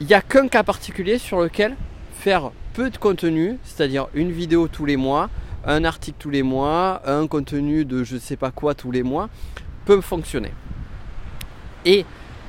Il 0.00 0.06
n'y 0.06 0.14
a 0.14 0.22
qu'un 0.22 0.48
cas 0.48 0.62
particulier 0.62 1.18
sur 1.18 1.40
lequel 1.40 1.76
faire 2.18 2.50
peu 2.72 2.90
de 2.90 2.96
contenu, 2.96 3.58
c'est-à-dire 3.64 4.08
une 4.14 4.32
vidéo 4.32 4.68
tous 4.68 4.84
les 4.84 4.96
mois, 4.96 5.28
un 5.64 5.84
article 5.84 6.16
tous 6.18 6.30
les 6.30 6.42
mois, 6.42 7.02
un 7.04 7.26
contenu 7.26 7.84
de 7.84 8.04
je 8.04 8.14
ne 8.14 8.20
sais 8.20 8.36
pas 8.36 8.50
quoi 8.50 8.74
tous 8.74 8.90
les 8.90 9.02
mois, 9.02 9.28
peut 9.84 10.00
fonctionner. 10.00 10.52
Et 11.84 12.04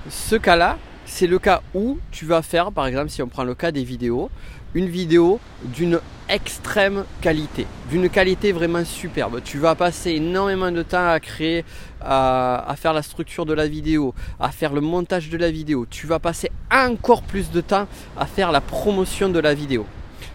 ce 0.10 0.36
cas-là, 0.36 0.78
c'est 1.06 1.28
le 1.28 1.40
cas 1.40 1.62
où 1.74 2.00
tu 2.12 2.26
vas 2.26 2.42
faire, 2.42 2.72
par 2.72 2.88
exemple, 2.88 3.10
si 3.10 3.22
on 3.22 3.28
prend 3.28 3.44
le 3.44 3.56
cas 3.56 3.72
des 3.72 3.84
vidéos, 3.84 4.30
une 4.74 4.88
vidéo 4.88 5.40
d'une 5.64 6.00
extrême 6.30 7.04
qualité, 7.20 7.68
d'une 7.90 8.10
qualité 8.10 8.54
vraiment 8.54 8.86
superbe. 8.86 9.42
Tu 9.44 9.58
vas 9.58 9.76
passer 9.76 10.12
énormément 10.12 10.72
de 10.72 10.82
temps 10.82 11.10
à 11.10 11.20
créer, 11.20 11.66
à, 12.00 12.74
faire 12.78 12.94
la 12.94 13.02
structure 13.02 13.46
de 13.46 13.54
la 13.54 13.68
vidéo, 13.68 14.14
à 14.40 14.52
faire 14.52 14.74
le 14.74 14.82
montage 14.82 15.30
de 15.30 15.38
la 15.38 15.52
vidéo. 15.52 15.86
Tu 15.90 16.08
vas 16.08 16.20
passer 16.20 16.50
encore 16.72 17.24
plus 17.24 17.52
de 17.52 17.60
temps 17.60 17.88
à 18.18 18.26
faire 18.26 18.52
la 18.52 18.62
promotion 18.62 19.28
de 19.28 19.40
la 19.40 19.54
vidéo. 19.54 19.86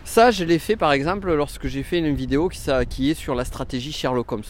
Ça, 0.05 0.31
je 0.31 0.45
l'ai 0.45 0.59
fait 0.59 0.77
par 0.77 0.93
exemple 0.93 1.33
lorsque 1.35 1.67
j'ai 1.67 1.83
fait 1.83 1.99
une 1.99 2.15
vidéo 2.15 2.49
qui, 2.49 2.61
qui, 2.89 3.11
est 3.11 3.15
sur 3.15 3.35
la 3.35 3.45
stratégie 3.45 3.93
Sherlock 3.93 4.31
Holmes. 4.31 4.43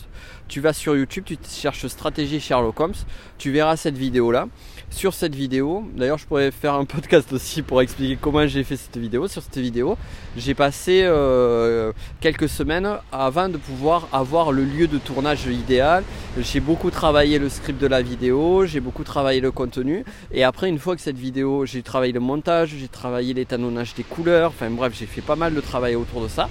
Tu 0.49 0.61
vas 0.61 0.73
sur 0.73 0.97
YouTube, 0.97 1.25
tu 1.25 1.37
cherches 1.49 1.87
stratégie 1.87 2.41
Sherlock 2.41 2.79
Holmes, 2.79 2.95
tu 3.39 3.53
verras 3.53 3.77
cette 3.77 3.97
vidéo 3.97 4.31
là 4.33 4.49
sur 4.91 5.15
cette 5.15 5.35
vidéo. 5.35 5.85
D'ailleurs, 5.95 6.19
je 6.19 6.27
pourrais 6.27 6.51
faire 6.51 6.75
un 6.75 6.85
podcast 6.85 7.33
aussi 7.33 7.63
pour 7.63 7.83
expliquer 7.83 8.19
comment 8.21 8.47
j'ai 8.47 8.65
fait 8.65 8.77
cette 8.77 8.97
vidéo. 8.97 9.29
Sur 9.29 9.43
cette 9.43 9.59
vidéo, 9.59 9.97
j'ai 10.37 10.55
passé 10.55 11.03
euh, 11.05 11.93
quelques 12.21 12.49
semaines 12.49 12.89
avant 13.13 13.49
de 13.49 13.57
pouvoir 13.57 14.09
avoir 14.13 14.53
le 14.53 14.65
lieu 14.65 14.87
de 14.87 14.99
tournage 14.99 15.47
idéal. 15.47 16.05
J'ai 16.41 16.61
beaucoup 16.61 16.91
travaillé 16.91 17.39
le 17.39 17.49
script 17.49 17.81
de 17.81 17.87
la 17.87 18.03
vidéo, 18.03 18.67
j'ai 18.67 18.81
beaucoup 18.81 19.05
travaillé 19.05 19.41
le 19.41 19.51
contenu. 19.51 20.05
Et 20.33 20.45
après, 20.45 20.69
une 20.69 20.79
fois 20.79 20.97
que 20.97 21.03
cette 21.03 21.19
vidéo, 21.19 21.67
j'ai 21.67 21.83
travaillé 21.83 22.13
le 22.13 22.21
montage, 22.21 22.75
j'ai 22.79 22.89
travaillé 22.89 23.35
l'étalonnage 23.35 23.95
des 23.95 24.05
couleurs. 24.05 24.51
Enfin 24.51 24.71
bref, 24.71 24.95
j'ai 24.99 25.07
fait 25.07 25.21
pas 25.21 25.37
mal 25.37 25.55
de 25.55 25.61
travail 25.61 25.95
autour 25.95 26.23
de 26.23 26.29
ça. 26.29 26.49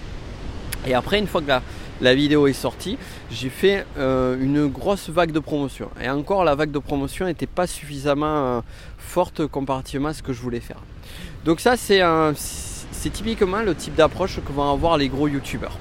Et 0.88 0.94
après, 0.94 1.18
une 1.18 1.28
fois 1.28 1.42
que 1.42 1.48
la, 1.48 1.64
la 2.02 2.14
vidéo 2.16 2.48
est 2.48 2.54
sortie, 2.54 2.98
j'ai 3.32 3.50
fait 3.50 3.86
euh, 3.98 4.38
une 4.40 4.68
grosse 4.68 5.10
vague 5.10 5.32
de 5.32 5.40
promotion. 5.40 5.90
Et 6.02 6.10
encore, 6.10 6.44
la 6.44 6.56
vague 6.56 6.72
de 6.72 6.80
promotion 6.80 7.26
n'était 7.26 7.48
pas 7.48 7.68
suffisamment 7.68 8.58
euh, 8.58 8.62
forte 8.98 9.48
comparativement 9.48 10.10
à 10.10 10.14
ce 10.14 10.24
que 10.24 10.34
je 10.34 10.42
voulais 10.42 10.60
faire. 10.60 10.80
Donc 11.46 11.60
ça, 11.60 11.78
c'est 11.78 12.02
typiquement 13.12 13.62
le 13.62 13.76
type 13.76 13.96
d'approche 13.96 14.40
que 14.46 14.52
vont 14.52 14.72
avoir 14.72 14.98
les 14.98 15.10
gros 15.10 15.28
youtubeurs. 15.28 15.78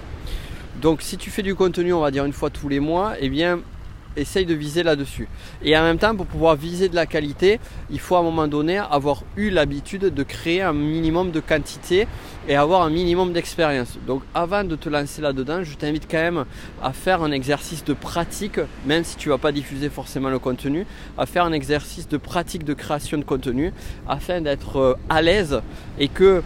Donc 0.81 1.03
si 1.03 1.17
tu 1.17 1.31
fais 1.31 1.43
du 1.43 1.55
contenu, 1.55 1.93
on 1.93 2.01
va 2.01 2.11
dire 2.11 2.25
une 2.25 2.33
fois 2.33 2.51
tous 2.51 2.69
les 2.69 2.81
mois, 2.81 3.15
eh 3.19 3.29
bien 3.29 3.61
essaye 4.17 4.47
de 4.47 4.55
viser 4.55 4.83
là-dessus. 4.83 5.29
Et 5.63 5.77
en 5.77 5.83
même 5.83 5.99
temps, 5.99 6.15
pour 6.15 6.27
pouvoir 6.27 6.57
viser 6.57 6.89
de 6.89 6.95
la 6.95 7.07
qualité, 7.07 7.61
il 7.91 8.01
faut 8.01 8.17
à 8.17 8.21
un 8.21 8.23
moment 8.23 8.47
donné 8.47 8.79
avoir 8.79 9.23
eu 9.37 9.51
l'habitude 9.51 10.03
de 10.03 10.23
créer 10.23 10.63
un 10.63 10.73
minimum 10.73 11.31
de 11.31 11.41
quantité 11.41 12.07
et 12.49 12.57
avoir 12.57 12.83
un 12.83 12.91
minimum 12.91 13.33
d'expérience. 13.33 13.99
Donc 14.07 14.23
avant 14.35 14.65
de 14.65 14.77
te 14.77 14.89
lancer 14.89 15.23
là-dedans, 15.23 15.63
je 15.63 15.75
t'invite 15.77 16.07
quand 16.11 16.19
même 16.19 16.45
à 16.83 16.93
faire 16.93 17.23
un 17.23 17.33
exercice 17.33 17.85
de 17.85 17.95
pratique, 17.95 18.61
même 18.87 19.05
si 19.05 19.17
tu 19.17 19.29
vas 19.29 19.39
pas 19.39 19.53
diffuser 19.53 19.89
forcément 19.89 20.31
le 20.31 20.39
contenu, 20.39 20.87
à 21.17 21.27
faire 21.27 21.45
un 21.45 21.53
exercice 21.53 22.09
de 22.09 22.17
pratique 22.17 22.65
de 22.65 22.75
création 22.75 23.19
de 23.19 23.25
contenu 23.25 23.73
afin 24.09 24.41
d'être 24.41 24.77
euh, 24.77 24.95
à 25.09 25.23
l'aise 25.23 25.61
et 25.99 26.09
que 26.09 26.43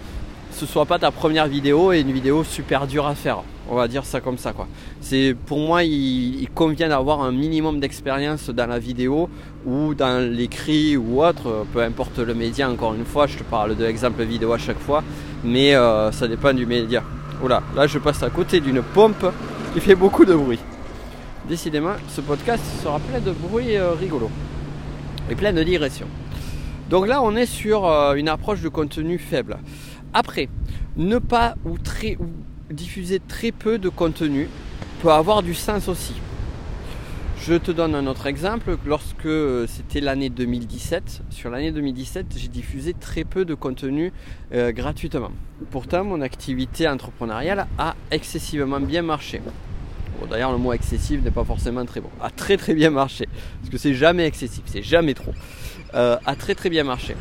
ce 0.58 0.66
soit 0.66 0.86
pas 0.86 0.98
ta 0.98 1.12
première 1.12 1.46
vidéo 1.46 1.92
et 1.92 2.00
une 2.00 2.10
vidéo 2.10 2.42
super 2.42 2.88
dure 2.88 3.06
à 3.06 3.14
faire. 3.14 3.44
On 3.70 3.76
va 3.76 3.86
dire 3.86 4.04
ça 4.04 4.20
comme 4.20 4.38
ça 4.38 4.52
quoi. 4.52 4.66
C'est 5.00 5.36
pour 5.46 5.60
moi 5.60 5.84
il, 5.84 6.48
convient 6.52 6.88
d'avoir 6.88 7.22
un 7.22 7.30
minimum 7.30 7.78
d'expérience 7.78 8.50
dans 8.50 8.66
la 8.66 8.80
vidéo 8.80 9.30
ou 9.64 9.94
dans 9.94 10.20
l'écrit 10.20 10.96
ou 10.96 11.22
autre, 11.22 11.64
peu 11.72 11.80
importe 11.80 12.18
le 12.18 12.34
média 12.34 12.68
encore 12.68 12.94
une 12.94 13.04
fois, 13.04 13.28
je 13.28 13.38
te 13.38 13.44
parle 13.44 13.76
de 13.76 13.84
l'exemple 13.84 14.24
vidéo 14.24 14.52
à 14.52 14.58
chaque 14.58 14.80
fois, 14.80 15.04
mais 15.44 15.76
euh, 15.76 16.10
ça 16.10 16.26
dépend 16.26 16.52
du 16.52 16.66
média. 16.66 17.04
Voilà, 17.38 17.62
là 17.76 17.86
je 17.86 17.98
passe 18.00 18.24
à 18.24 18.30
côté 18.30 18.58
d'une 18.58 18.82
pompe 18.82 19.26
qui 19.74 19.80
fait 19.80 19.94
beaucoup 19.94 20.24
de 20.24 20.34
bruit. 20.34 20.58
Décidément, 21.48 21.94
ce 22.08 22.20
podcast 22.20 22.64
sera 22.82 22.98
plein 22.98 23.20
de 23.20 23.30
bruit 23.30 23.76
euh, 23.76 23.92
rigolo 23.92 24.28
et 25.30 25.36
plein 25.36 25.52
de 25.52 25.62
digressions. 25.62 26.08
Donc 26.90 27.06
là, 27.06 27.22
on 27.22 27.36
est 27.36 27.46
sur 27.46 27.86
euh, 27.86 28.14
une 28.14 28.30
approche 28.30 28.62
de 28.62 28.68
contenu 28.70 29.18
faible. 29.18 29.58
Après, 30.14 30.48
ne 30.96 31.18
pas 31.18 31.54
ou, 31.64 31.78
très, 31.78 32.16
ou 32.16 32.26
diffuser 32.72 33.20
très 33.20 33.52
peu 33.52 33.78
de 33.78 33.88
contenu 33.88 34.48
peut 35.02 35.12
avoir 35.12 35.42
du 35.42 35.54
sens 35.54 35.88
aussi. 35.88 36.14
Je 37.40 37.54
te 37.54 37.70
donne 37.70 37.94
un 37.94 38.06
autre 38.06 38.26
exemple. 38.26 38.76
Lorsque 38.84 39.24
euh, 39.24 39.66
c'était 39.68 40.00
l'année 40.00 40.28
2017, 40.28 41.22
sur 41.30 41.50
l'année 41.50 41.70
2017, 41.70 42.26
j'ai 42.36 42.48
diffusé 42.48 42.94
très 42.94 43.24
peu 43.24 43.44
de 43.44 43.54
contenu 43.54 44.12
euh, 44.52 44.72
gratuitement. 44.72 45.30
Pourtant, 45.70 46.04
mon 46.04 46.20
activité 46.20 46.88
entrepreneuriale 46.88 47.66
a 47.78 47.94
excessivement 48.10 48.80
bien 48.80 49.02
marché. 49.02 49.40
D'ailleurs, 50.28 50.52
le 50.52 50.58
mot 50.58 50.72
excessif 50.72 51.22
n'est 51.22 51.30
pas 51.30 51.44
forcément 51.44 51.84
très 51.84 52.00
bon. 52.00 52.10
A 52.20 52.30
très 52.30 52.56
très 52.56 52.74
bien 52.74 52.90
marché. 52.90 53.28
Parce 53.60 53.70
que 53.70 53.78
c'est 53.78 53.94
jamais 53.94 54.26
excessif, 54.26 54.64
c'est 54.66 54.82
jamais 54.82 55.14
trop. 55.14 55.32
Euh, 55.94 56.16
a 56.26 56.34
très 56.34 56.54
très 56.54 56.68
bien 56.68 56.84
marché. 56.84 57.14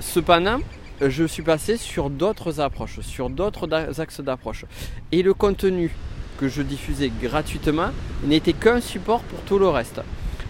Cependant, 0.00 0.58
je 1.00 1.24
suis 1.24 1.42
passé 1.42 1.76
sur 1.76 2.10
d'autres 2.10 2.60
approches, 2.60 3.00
sur 3.00 3.30
d'autres 3.30 3.68
axes 4.00 4.20
d'approche. 4.20 4.64
Et 5.12 5.22
le 5.22 5.34
contenu 5.34 5.90
que 6.38 6.48
je 6.48 6.62
diffusais 6.62 7.10
gratuitement 7.22 7.90
n'était 8.24 8.52
qu'un 8.52 8.80
support 8.80 9.22
pour 9.22 9.40
tout 9.40 9.58
le 9.58 9.68
reste. 9.68 10.00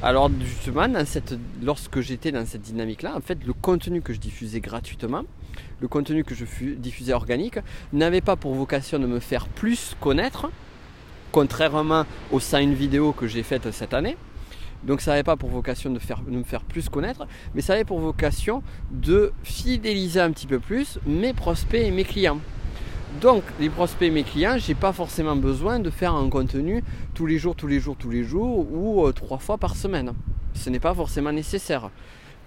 Alors 0.02 0.30
justement, 0.40 0.86
lorsque 1.62 2.00
j'étais 2.00 2.30
dans 2.30 2.44
cette 2.44 2.62
dynamique-là, 2.62 3.14
en 3.16 3.20
fait, 3.20 3.38
le 3.46 3.54
contenu 3.54 4.02
que 4.02 4.12
je 4.12 4.18
diffusais 4.18 4.60
gratuitement, 4.60 5.22
le 5.80 5.88
contenu 5.88 6.24
que 6.24 6.34
je 6.34 6.44
diffusais 6.76 7.14
organique, 7.14 7.58
n'avait 7.92 8.20
pas 8.20 8.36
pour 8.36 8.54
vocation 8.54 8.98
de 8.98 9.06
me 9.06 9.20
faire 9.20 9.48
plus 9.48 9.96
connaître, 10.00 10.50
contrairement 11.32 12.04
au 12.32 12.40
sign 12.40 12.74
vidéo 12.74 13.12
que 13.12 13.26
j'ai 13.26 13.42
fait 13.42 13.70
cette 13.72 13.94
année. 13.94 14.16
Donc 14.86 15.00
ça 15.00 15.12
n'avait 15.12 15.22
pas 15.22 15.36
pour 15.36 15.48
vocation 15.48 15.90
de, 15.90 15.98
faire, 15.98 16.20
de 16.20 16.36
me 16.36 16.44
faire 16.44 16.62
plus 16.62 16.88
connaître, 16.88 17.26
mais 17.54 17.60
ça 17.60 17.74
avait 17.74 17.84
pour 17.84 18.00
vocation 18.00 18.62
de 18.90 19.32
fidéliser 19.42 20.20
un 20.20 20.30
petit 20.30 20.46
peu 20.46 20.58
plus 20.58 20.98
mes 21.06 21.32
prospects 21.32 21.82
et 21.82 21.90
mes 21.90 22.04
clients. 22.04 22.40
Donc, 23.20 23.44
les 23.60 23.70
prospects, 23.70 24.12
mes 24.12 24.24
clients, 24.24 24.56
j'ai 24.58 24.74
pas 24.74 24.92
forcément 24.92 25.36
besoin 25.36 25.78
de 25.78 25.88
faire 25.88 26.14
un 26.14 26.28
contenu 26.28 26.82
tous 27.14 27.26
les 27.26 27.38
jours, 27.38 27.54
tous 27.54 27.68
les 27.68 27.78
jours, 27.78 27.96
tous 27.96 28.10
les 28.10 28.24
jours 28.24 28.66
ou 28.72 29.06
euh, 29.06 29.12
trois 29.12 29.38
fois 29.38 29.56
par 29.56 29.76
semaine. 29.76 30.12
Ce 30.54 30.68
n'est 30.68 30.80
pas 30.80 30.94
forcément 30.94 31.32
nécessaire 31.32 31.90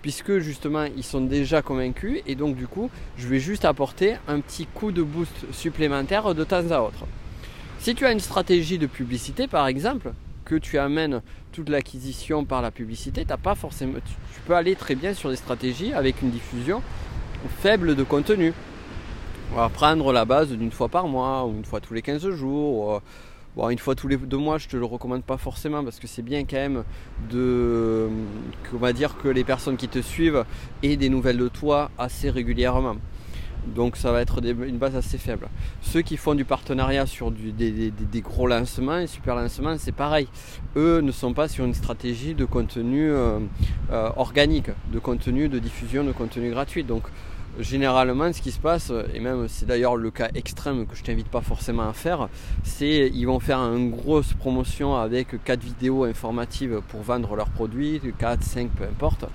puisque 0.02 0.38
justement 0.40 0.84
ils 0.84 1.04
sont 1.04 1.22
déjà 1.22 1.62
convaincus 1.62 2.22
et 2.28 2.36
donc 2.36 2.56
du 2.56 2.68
coup 2.68 2.90
je 3.18 3.28
vais 3.28 3.40
juste 3.40 3.66
apporter 3.66 4.16
un 4.28 4.40
petit 4.40 4.68
coup 4.68 4.92
de 4.92 5.02
boost 5.02 5.52
supplémentaire 5.52 6.34
de 6.36 6.44
temps 6.44 6.70
à 6.72 6.80
autre. 6.80 7.06
Si 7.80 7.96
tu 7.96 8.06
as 8.06 8.12
une 8.12 8.20
stratégie 8.20 8.78
de 8.78 8.88
publicité 8.88 9.48
par 9.48 9.68
exemple, 9.68 10.14
que 10.48 10.56
tu 10.56 10.78
amènes 10.78 11.22
toute 11.52 11.68
l'acquisition 11.68 12.46
par 12.46 12.62
la 12.62 12.72
publicité, 12.72 13.26
t'as 13.26 13.36
pas 13.36 13.54
forcément, 13.54 14.00
tu 14.06 14.40
peux 14.46 14.56
aller 14.56 14.76
très 14.76 14.96
bien 14.96 15.14
sur 15.14 15.30
des 15.30 15.36
stratégies 15.36 15.92
avec 15.94 16.22
une 16.22 16.30
diffusion 16.30 16.82
faible 17.60 17.96
de 17.96 18.04
contenu. 18.04 18.54
On 19.56 19.70
prendre 19.70 20.14
la 20.14 20.24
base 20.24 20.52
d'une 20.52 20.72
fois 20.72 20.88
par 20.88 21.08
mois 21.08 21.46
ou 21.46 21.52
une 21.52 21.66
fois 21.66 21.82
tous 21.82 21.94
les 21.94 22.02
15 22.02 22.30
jours. 22.32 23.02
Bon, 23.58 23.70
une 23.70 23.78
fois 23.78 23.96
tous 23.96 24.08
les 24.08 24.18
deux 24.18 24.38
mois, 24.38 24.58
je 24.58 24.68
te 24.68 24.78
le 24.78 24.86
recommande 24.86 25.24
pas 25.24 25.38
forcément 25.38 25.84
parce 25.84 26.00
que 26.00 26.08
c'est 26.08 26.22
bien 26.22 26.46
quand 26.46 26.58
même 26.58 26.84
de, 27.30 28.08
on 28.74 28.78
va 28.78 28.94
dire 28.94 29.18
que 29.18 29.28
les 29.28 29.44
personnes 29.44 29.78
qui 29.78 29.88
te 29.88 30.00
suivent 30.00 30.46
aient 30.84 30.96
des 30.96 31.10
nouvelles 31.10 31.38
de 31.38 31.48
toi 31.48 31.90
assez 31.98 32.30
régulièrement. 32.30 32.96
Donc 33.76 33.98
ça 33.98 34.12
va 34.12 34.22
être 34.22 34.44
une 34.44 34.78
base 34.78 34.96
assez 34.96 35.18
faible. 35.18 35.50
Ceux 35.82 36.02
qui 36.02 36.18
font 36.18 36.36
du 36.36 36.46
partenariat 36.46 37.06
sur 37.06 37.32
des, 37.32 37.92
gros 38.22 38.48
lancements 38.48 39.00
et 39.00 39.08
super 39.08 39.36
lancements, 39.36 39.78
c'est 39.78 39.92
pareil. 39.92 40.28
Eux 40.76 41.02
ne 41.02 41.12
sont 41.12 41.34
pas 41.34 41.48
sur 41.48 41.66
une 41.66 41.74
stratégie 41.74 42.34
de 42.34 42.46
contenu 42.46 43.10
euh, 43.10 43.40
euh, 43.92 44.10
organique, 44.16 44.70
de 44.92 45.00
contenu 45.00 45.50
de 45.50 45.60
diffusion 45.60 46.04
de 46.04 46.12
contenu 46.12 46.50
gratuit. 46.50 46.84
Donc 46.84 47.04
généralement 47.60 48.32
ce 48.34 48.42
qui 48.42 48.52
se 48.52 48.60
passe, 48.60 48.92
et 49.14 49.20
même 49.20 49.48
c'est 49.48 49.66
d'ailleurs 49.66 49.96
le 49.96 50.12
cas 50.12 50.30
extrême 50.36 50.86
que 50.86 50.96
je 50.96 51.04
t'invite 51.04 51.28
pas 51.28 51.42
forcément 51.42 51.90
à 51.90 51.94
faire, 51.94 52.30
c'est 52.64 53.10
ils 53.14 53.26
vont 53.26 53.40
faire 53.40 53.60
une 53.60 53.92
grosse 53.92 54.34
promotion 54.34 54.96
avec 54.96 55.44
4 55.44 55.60
vidéos 55.60 56.04
informatives 56.04 56.82
pour 56.90 57.02
vendre 57.02 57.36
leurs 57.36 57.50
produits, 57.50 58.00
4, 58.20 58.44
5, 58.44 58.70
peu 58.70 58.84
importe, 58.84 59.26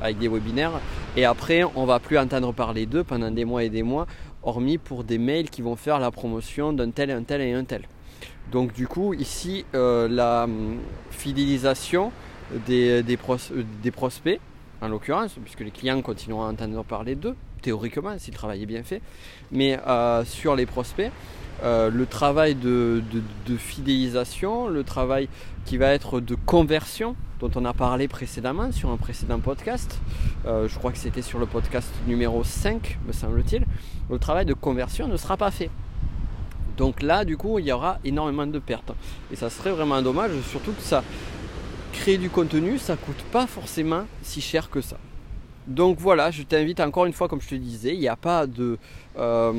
avec 0.00 0.18
des 0.18 0.28
webinaires, 0.28 0.80
et 1.16 1.24
après 1.24 1.62
on 1.74 1.84
va 1.84 1.98
plus 1.98 2.18
entendre 2.18 2.52
parler 2.52 2.86
d'eux 2.86 3.04
pendant 3.04 3.30
des 3.30 3.44
mois 3.44 3.64
et 3.64 3.70
des 3.70 3.82
mois, 3.82 4.06
hormis 4.42 4.78
pour 4.78 5.04
des 5.04 5.18
mails 5.18 5.50
qui 5.50 5.62
vont 5.62 5.76
faire 5.76 5.98
la 5.98 6.10
promotion 6.10 6.72
d'un 6.72 6.90
tel, 6.90 7.10
un 7.10 7.22
tel 7.22 7.40
et 7.40 7.52
un 7.52 7.64
tel. 7.64 7.82
Donc 8.52 8.72
du 8.72 8.86
coup 8.86 9.14
ici 9.14 9.64
euh, 9.74 10.08
la 10.08 10.44
hum, 10.44 10.78
fidélisation 11.10 12.12
des, 12.66 13.02
des, 13.02 13.18
des 13.82 13.90
prospects 13.90 14.40
en 14.80 14.88
l'occurrence, 14.88 15.34
puisque 15.42 15.60
les 15.60 15.70
clients 15.70 16.00
continueront 16.02 16.44
à 16.44 16.50
entendre 16.50 16.84
parler 16.84 17.14
d'eux, 17.14 17.34
théoriquement, 17.62 18.14
si 18.18 18.30
le 18.30 18.36
travail 18.36 18.62
est 18.62 18.66
bien 18.66 18.82
fait. 18.82 19.02
Mais 19.50 19.78
euh, 19.86 20.24
sur 20.24 20.54
les 20.54 20.66
prospects, 20.66 21.10
euh, 21.64 21.90
le 21.90 22.06
travail 22.06 22.54
de, 22.54 23.02
fidélisation, 23.58 24.68
le 24.68 24.84
travail 24.84 25.28
qui 25.64 25.76
va 25.76 25.88
être 25.88 26.20
de 26.20 26.34
conversion, 26.34 27.16
dont 27.40 27.50
on 27.54 27.64
a 27.64 27.72
parlé 27.72 28.08
précédemment 28.08 28.72
sur 28.72 28.90
un 28.90 28.96
précédent 28.96 29.38
podcast, 29.38 29.98
euh, 30.46 30.68
je 30.68 30.78
crois 30.78 30.92
que 30.92 30.98
c'était 30.98 31.22
sur 31.22 31.38
le 31.38 31.46
podcast 31.46 31.88
numéro 32.06 32.42
5, 32.42 32.98
me 33.06 33.12
semble-t-il, 33.12 33.64
le 34.10 34.18
travail 34.18 34.44
de 34.44 34.54
conversion 34.54 35.08
ne 35.08 35.16
sera 35.16 35.36
pas 35.36 35.50
fait. 35.50 35.70
Donc 36.76 37.02
là, 37.02 37.24
du 37.24 37.36
coup, 37.36 37.58
il 37.58 37.66
y 37.66 37.72
aura 37.72 37.98
énormément 38.04 38.46
de 38.46 38.58
pertes. 38.58 38.92
Et 39.32 39.36
ça 39.36 39.50
serait 39.50 39.70
vraiment 39.70 40.00
dommage, 40.02 40.30
surtout 40.48 40.72
que 40.72 40.82
ça, 40.82 41.02
créer 41.92 42.18
du 42.18 42.30
contenu, 42.30 42.78
ça 42.78 42.96
coûte 42.96 43.22
pas 43.32 43.46
forcément 43.46 44.04
si 44.22 44.40
cher 44.40 44.70
que 44.70 44.80
ça. 44.80 44.96
Donc 45.68 45.98
voilà, 45.98 46.30
je 46.30 46.42
t'invite 46.42 46.80
encore 46.80 47.04
une 47.04 47.12
fois, 47.12 47.28
comme 47.28 47.42
je 47.42 47.48
te 47.48 47.54
disais, 47.54 47.92
il 47.92 48.00
n'y 48.00 48.08
a 48.08 48.16
pas 48.16 48.46
de... 48.46 48.78
Euh, 49.18 49.52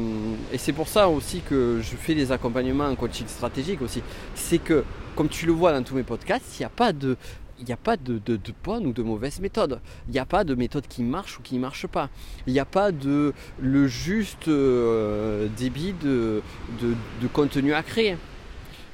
et 0.51 0.57
c'est 0.57 0.73
pour 0.73 0.87
ça 0.87 1.07
aussi 1.07 1.41
que 1.41 1.79
je 1.81 1.95
fais 1.95 2.15
des 2.15 2.31
accompagnements 2.31 2.87
en 2.87 2.95
coaching 2.95 3.27
stratégique 3.27 3.81
aussi. 3.83 4.01
C'est 4.33 4.57
que, 4.57 4.83
comme 5.15 5.29
tu 5.29 5.45
le 5.45 5.51
vois 5.51 5.71
dans 5.71 5.83
tous 5.83 5.93
mes 5.93 6.03
podcasts, 6.03 6.57
il 6.57 6.61
n'y 6.61 6.65
a 6.65 6.69
pas 6.69 6.93
de... 6.93 7.15
Il 7.59 7.65
n'y 7.65 7.73
a 7.73 7.77
pas 7.77 7.97
de, 7.97 8.17
de, 8.17 8.39
bonne 8.63 8.87
ou 8.87 8.93
de 8.93 9.03
mauvaise 9.03 9.39
méthode. 9.39 9.81
Il 10.07 10.13
n'y 10.13 10.19
a 10.19 10.25
pas 10.25 10.43
de 10.43 10.55
méthode 10.55 10.87
qui 10.87 11.03
marche 11.03 11.39
ou 11.39 11.41
qui 11.41 11.55
ne 11.55 11.59
marche 11.59 11.87
pas. 11.87 12.09
Il 12.47 12.53
n'y 12.53 12.59
a 12.59 12.65
pas 12.65 12.91
de 12.91 13.33
le 13.59 13.87
juste 13.87 14.47
euh, 14.47 15.47
débit 15.57 15.93
de, 16.01 16.41
de 16.81 17.27
contenu 17.27 17.73
à 17.73 17.83
créer. 17.83 18.15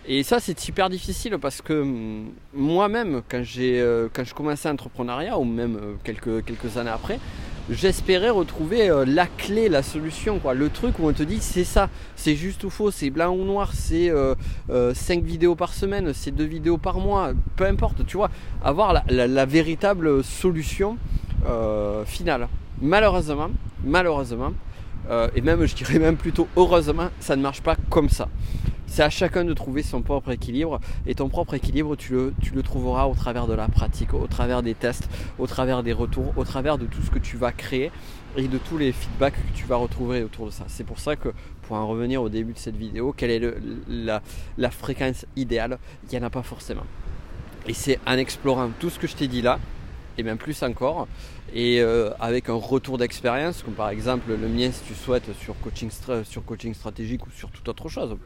Et 0.08 0.22
ça, 0.22 0.40
c'est 0.40 0.60
super 0.60 0.90
difficile 0.90 1.38
parce 1.42 1.62
que 1.62 1.74
hum, 1.74 2.32
moi-même, 2.54 3.22
quand, 3.30 3.42
euh, 3.58 4.08
quand 4.14 4.24
je 4.24 4.34
commençais 4.36 4.70
l'entrepreneuriat, 4.70 5.38
ou 5.38 5.44
même 5.44 5.78
euh, 5.78 5.94
quelques, 6.04 6.46
quelques 6.46 6.78
années 6.78 6.92
après, 6.92 7.20
j'espérais 7.70 8.30
retrouver 8.30 8.90
euh, 8.90 9.06
la 9.06 9.28
clé, 9.28 9.70
la 9.70 9.84
solution, 9.84 10.40
quoi. 10.40 10.54
Le 10.54 10.70
truc 10.70 11.00
où 11.00 11.08
on 11.08 11.14
te 11.14 11.24
dit 11.24 11.40
c'est 11.42 11.64
ça, 11.64 11.90
c'est 12.16 12.36
juste 12.36 12.64
ou 12.64 12.70
faux, 12.70 12.92
c'est 12.92 13.10
blanc 13.10 13.34
ou 13.34 13.44
noir, 13.44 13.72
c'est 13.74 14.12
5 14.70 15.24
vidéos 15.24 15.56
par 15.56 15.74
semaine, 15.74 16.14
c'est 16.14 16.32
2 16.32 16.44
vidéos 16.44 16.78
par 16.78 17.00
mois, 17.00 17.32
peu 17.56 17.66
importe, 17.66 18.06
tu 18.06 18.18
vois, 18.18 18.30
avoir 18.64 19.04
la 19.08 19.46
véritable 19.46 20.24
solution 20.24 20.98
finale. 22.06 22.48
Malheureusement, 22.82 23.50
malheureusement, 23.84 24.52
et 25.36 25.42
même 25.42 25.66
je 25.66 25.76
dirais 25.76 26.00
même 26.00 26.18
plutôt 26.18 26.48
heureusement, 26.56 27.10
ça 27.20 27.36
ne 27.36 27.42
marche 27.42 27.62
pas 27.62 27.76
comme 27.90 28.10
ça. 28.10 28.28
C'est 28.96 29.04
à 29.04 29.10
chacun 29.10 29.44
de 29.44 29.54
trouver 29.54 29.84
son 29.84 30.02
propre 30.02 30.32
équilibre. 30.32 30.80
Et 31.06 31.16
ton 31.16 31.28
propre 31.28 31.56
équilibre, 31.56 31.98
tu 31.98 32.14
le, 32.14 32.64
trouveras 32.64 33.08
au 33.08 33.14
travers 33.14 33.46
de 33.46 33.54
la 33.54 33.68
pratique, 33.68 34.14
au 34.14 34.26
travers 34.28 34.64
des 34.64 34.74
tests, 34.74 35.10
au 35.38 35.48
travers 35.48 35.84
des 35.84 35.92
retours, 35.92 36.32
au 36.38 36.46
travers 36.46 36.78
de 36.78 36.86
tout 36.86 37.02
ce 37.02 37.12
que 37.12 37.20
tu 37.20 37.36
vas 37.36 37.52
créer 37.52 37.92
et 38.38 38.48
de 38.48 38.58
tous 38.58 38.78
les 38.78 38.94
feedbacks 38.94 39.34
que 39.34 39.54
tu 39.54 39.66
vas 39.66 39.76
retrouver 39.76 40.24
autour 40.24 40.46
de 40.46 40.52
ça. 40.52 40.64
C'est 40.70 40.86
pour 40.86 41.00
ça 41.00 41.18
que, 41.18 41.34
pour 41.64 41.76
en 41.76 41.86
revenir 41.90 42.22
au 42.22 42.30
début 42.30 42.54
de 42.54 42.58
cette 42.58 42.78
vidéo, 42.78 43.12
quelle 43.12 43.32
est 43.32 43.54
la, 43.90 44.72
fréquence 44.72 45.26
idéale? 45.36 45.78
Il 46.04 46.18
n'y 46.18 46.24
en 46.24 46.28
a 46.28 46.30
pas 46.30 46.44
forcément. 46.44 46.86
Et 47.68 47.74
c'est 47.74 48.00
en 48.08 48.14
explorant 48.14 48.70
tout 48.80 48.90
ce 48.90 48.98
que 48.98 49.08
je 49.08 49.16
t'ai 49.18 49.28
dit 49.28 49.42
là, 49.42 49.60
et 50.18 50.24
bien 50.24 50.38
plus 50.38 50.64
encore, 50.64 51.10
et 51.56 51.80
euh, 51.80 52.10
avec 52.20 52.50
un 52.50 52.54
retour 52.54 52.98
d'expérience, 52.98 53.64
comme 53.64 53.74
par 53.74 53.90
exemple 53.90 54.30
le 54.30 54.48
mien 54.48 54.70
si 54.72 54.84
tu 54.84 54.94
souhaites 54.94 55.30
sur 55.40 55.58
coaching, 55.62 55.90
sur 56.26 56.44
coaching 56.44 56.74
stratégique 56.74 57.26
ou 57.26 57.32
sur 57.32 57.50
toute 57.50 57.68
autre 57.70 57.88
chose, 57.88 58.18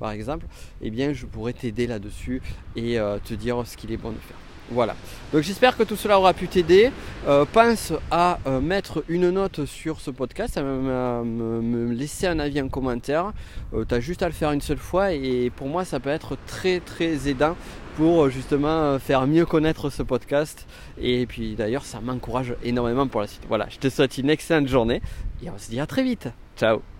par 0.00 0.10
exemple, 0.10 0.46
eh 0.82 0.90
bien 0.90 1.12
je 1.12 1.24
pourrais 1.26 1.52
t'aider 1.52 1.86
là-dessus 1.86 2.42
et 2.74 2.98
euh, 2.98 3.18
te 3.24 3.34
dire 3.34 3.62
ce 3.64 3.76
qu'il 3.76 3.92
est 3.92 3.96
bon 3.96 4.10
de 4.10 4.16
faire. 4.16 4.36
Voilà. 4.70 4.96
Donc 5.32 5.42
j'espère 5.42 5.76
que 5.76 5.82
tout 5.82 5.96
cela 5.96 6.18
aura 6.18 6.32
pu 6.32 6.48
t'aider. 6.48 6.90
Euh, 7.28 7.44
pense 7.44 7.92
à 8.10 8.38
mettre 8.62 9.04
une 9.08 9.28
note 9.30 9.66
sur 9.66 10.00
ce 10.00 10.10
podcast, 10.10 10.56
à 10.56 10.62
me, 10.62 11.92
laisser 11.92 12.26
un 12.26 12.38
avis 12.38 12.60
en 12.60 12.68
commentaire. 12.68 13.32
tu 13.72 13.94
as 13.94 14.00
juste 14.00 14.22
à 14.22 14.26
le 14.26 14.32
faire 14.32 14.50
une 14.50 14.60
seule 14.60 14.78
fois 14.78 15.12
et 15.12 15.50
pour 15.54 15.68
moi 15.68 15.84
ça 15.84 16.00
peut 16.00 16.10
être 16.10 16.36
très 16.46 16.80
très 16.80 17.28
aidant 17.28 17.54
pour 17.96 18.30
justement 18.30 18.98
faire 18.98 19.26
mieux 19.26 19.46
connaître 19.46 19.90
ce 19.90 20.02
podcast. 20.02 20.66
Et 21.00 21.26
puis 21.26 21.54
d'ailleurs, 21.54 21.84
ça 21.84 22.00
m'encourage 22.00 22.54
énormément 22.62 23.06
pour 23.06 23.20
la 23.20 23.26
suite. 23.26 23.44
Voilà, 23.48 23.66
je 23.68 23.78
te 23.78 23.88
souhaite 23.88 24.18
une 24.18 24.30
excellente 24.30 24.68
journée 24.68 25.02
et 25.42 25.50
on 25.50 25.58
se 25.58 25.70
dit 25.70 25.80
à 25.80 25.86
très 25.86 26.02
vite. 26.02 26.28
Ciao 26.56 26.91